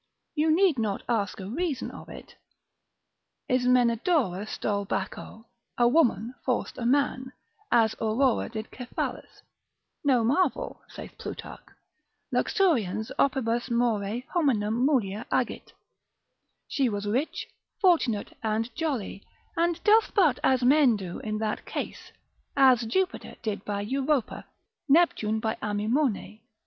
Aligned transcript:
You 0.33 0.49
need 0.49 0.79
not 0.79 1.03
ask 1.07 1.39
a 1.39 1.45
reason 1.45 1.91
of 1.91 2.09
it. 2.09 2.35
Ismenedora 3.47 4.47
stole 4.47 4.83
Baccho, 4.83 5.45
a 5.77 5.87
woman 5.87 6.33
forced 6.43 6.79
a 6.79 6.87
man, 6.87 7.33
as 7.71 7.93
Aurora 8.01 8.49
did 8.49 8.67
Cephalus: 8.75 9.43
no 10.03 10.23
marvel, 10.23 10.81
saith 10.89 11.19
Plutarch, 11.19 11.59
Luxurians 12.33 13.11
opibus 13.19 13.69
more 13.69 13.99
hominum 14.33 14.83
mulier 14.87 15.23
agit: 15.31 15.71
she 16.67 16.89
was 16.89 17.05
rich, 17.05 17.47
fortunate 17.79 18.35
and 18.41 18.73
jolly, 18.73 19.21
and 19.55 19.83
doth 19.83 20.13
but 20.15 20.39
as 20.43 20.63
men 20.63 20.95
do 20.95 21.19
in 21.19 21.37
that 21.37 21.63
case, 21.67 22.11
as 22.57 22.87
Jupiter 22.87 23.35
did 23.43 23.63
by 23.65 23.81
Europa, 23.81 24.47
Neptune 24.89 25.39
by 25.39 25.57
Amymone. 25.61 26.41